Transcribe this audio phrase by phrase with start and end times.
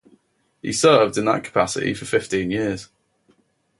[0.63, 2.89] He served in that capacity for fifteen years.